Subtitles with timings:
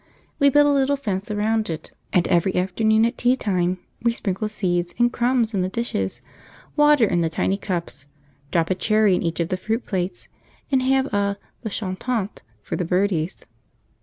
[0.39, 4.49] We built a little fence around it, and every afternoon at tea time we sprinkle
[4.49, 6.21] seeds and crumbs in the dishes,
[6.75, 8.07] water in the tiny cups,
[8.49, 10.27] drop a cherry in each of the fruit plates,
[10.71, 13.45] and have a the chantant for the birdies.